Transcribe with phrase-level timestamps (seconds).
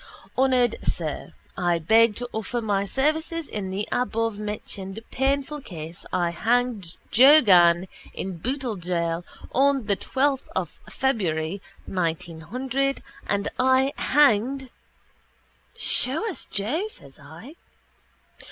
[0.35, 6.97] __Honoured sir i beg to offer my services in the abovementioned painful case i hanged
[7.11, 14.71] Joe Gann in Bootle jail on the 12 of Febuary 1900 and i hanged..._
[15.77, 17.53] —Show us, Joe, says I.